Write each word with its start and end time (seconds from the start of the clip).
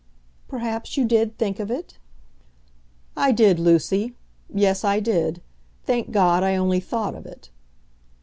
"Perhaps 0.47 0.97
you 0.97 1.05
did 1.05 1.37
think 1.37 1.59
of 1.59 1.69
it." 1.69 1.99
"I 3.15 3.31
did, 3.31 3.59
Lucy. 3.59 4.15
Yes, 4.51 4.83
I 4.83 4.99
did. 4.99 5.43
Thank 5.85 6.09
God, 6.09 6.41
I 6.41 6.55
only 6.55 6.79
thought 6.79 7.13
of 7.13 7.27
it." 7.27 7.51